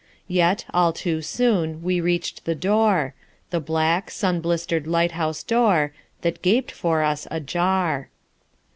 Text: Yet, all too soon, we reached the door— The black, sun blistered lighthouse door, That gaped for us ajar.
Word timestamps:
Yet, 0.33 0.65
all 0.73 0.93
too 0.93 1.21
soon, 1.21 1.83
we 1.83 2.01
reached 2.01 2.45
the 2.45 2.55
door— 2.55 3.13
The 3.51 3.59
black, 3.59 4.09
sun 4.09 4.41
blistered 4.41 4.87
lighthouse 4.87 5.43
door, 5.43 5.93
That 6.21 6.41
gaped 6.41 6.71
for 6.71 7.03
us 7.03 7.27
ajar. 7.29 8.09